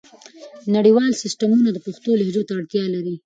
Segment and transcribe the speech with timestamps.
[0.75, 3.13] نړیوال سیسټمونه د پښتو لهجو ته اړتیا لري.